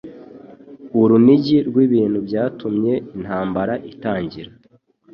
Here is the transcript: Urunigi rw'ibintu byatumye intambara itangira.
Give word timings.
Urunigi 0.99 1.57
rw'ibintu 1.69 2.17
byatumye 2.27 2.93
intambara 3.15 3.73
itangira. 3.91 4.51